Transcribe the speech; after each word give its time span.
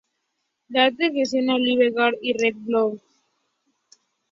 Darden 0.73 1.13
gestiona 1.17 1.53
Olive 1.57 1.87
Garden 1.95 2.19
y 2.27 2.29
Red 2.39 2.55
Lobster. 2.71 3.07